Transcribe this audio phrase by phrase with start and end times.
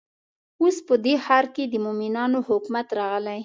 [0.61, 3.39] اوس په دې ښار کې د مؤمنانو حکومت راغلی.